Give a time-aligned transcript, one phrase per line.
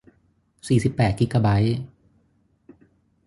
[0.67, 1.77] สี่สิบแปดกิกะไบต์